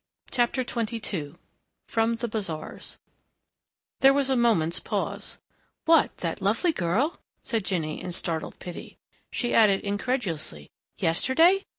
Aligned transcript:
CHAPTER 0.31 0.63
XXII 0.63 1.35
FROM 1.87 2.15
THE 2.15 2.27
BAZAARS 2.27 2.97
There 3.99 4.15
was 4.15 4.31
a 4.31 4.35
moment's 4.35 4.79
pause. 4.79 5.37
"What? 5.85 6.17
That 6.25 6.41
lovely 6.41 6.73
girl?" 6.73 7.19
said 7.43 7.65
Jinny 7.65 8.01
in 8.01 8.11
startled 8.11 8.57
pity. 8.57 8.97
She 9.31 9.53
added 9.53 9.81
incredulously, 9.81 10.71
"Yesterday?... 10.97 11.65